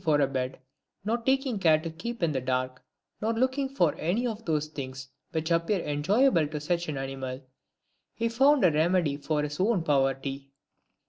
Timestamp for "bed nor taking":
0.33-1.59